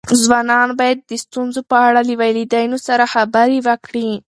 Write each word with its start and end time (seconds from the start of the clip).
ځوانان 0.23 0.69
باید 0.79 0.99
د 1.09 1.11
ستونزو 1.23 1.61
په 1.69 1.77
اړه 1.87 2.01
له 2.09 2.13
والدینو 2.21 2.77
سره 2.87 3.03
خبرې 3.13 3.59
وکړي. 3.67 4.09